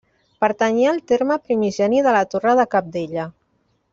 Pertanyia 0.43 0.87
al 0.91 0.97
terme 1.11 1.37
primigeni 1.51 2.01
de 2.09 2.15
la 2.17 2.23
Torre 2.33 2.57
de 2.61 2.67
Cabdella. 2.75 3.29